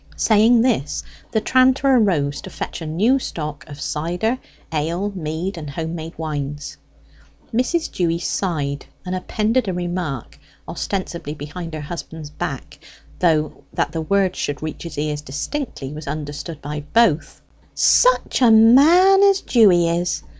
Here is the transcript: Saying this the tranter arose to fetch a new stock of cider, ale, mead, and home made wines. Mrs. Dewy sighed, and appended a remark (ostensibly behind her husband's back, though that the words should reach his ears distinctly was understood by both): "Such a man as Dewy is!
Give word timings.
Saying 0.17 0.63
this 0.63 1.03
the 1.31 1.39
tranter 1.39 1.87
arose 1.95 2.41
to 2.41 2.49
fetch 2.49 2.81
a 2.81 2.87
new 2.87 3.19
stock 3.19 3.63
of 3.67 3.79
cider, 3.79 4.39
ale, 4.73 5.11
mead, 5.13 5.59
and 5.59 5.69
home 5.69 5.93
made 5.93 6.17
wines. 6.17 6.75
Mrs. 7.53 7.91
Dewy 7.91 8.17
sighed, 8.17 8.87
and 9.05 9.13
appended 9.13 9.67
a 9.67 9.73
remark 9.73 10.39
(ostensibly 10.67 11.35
behind 11.35 11.75
her 11.75 11.81
husband's 11.81 12.31
back, 12.31 12.79
though 13.19 13.63
that 13.73 13.91
the 13.91 14.01
words 14.01 14.39
should 14.39 14.63
reach 14.63 14.81
his 14.81 14.97
ears 14.97 15.21
distinctly 15.21 15.93
was 15.93 16.07
understood 16.07 16.63
by 16.63 16.79
both): 16.93 17.39
"Such 17.75 18.41
a 18.41 18.49
man 18.49 19.21
as 19.21 19.41
Dewy 19.41 19.87
is! 19.87 20.23